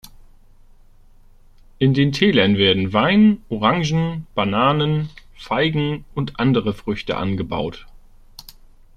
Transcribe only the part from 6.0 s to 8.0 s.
und andere Früchte angebaut.